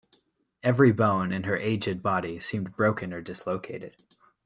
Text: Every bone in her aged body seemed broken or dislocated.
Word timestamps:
Every 0.63 0.91
bone 0.91 1.31
in 1.31 1.43
her 1.43 1.55
aged 1.57 2.01
body 2.01 2.39
seemed 2.39 2.75
broken 2.75 3.13
or 3.13 3.21
dislocated. 3.21 3.97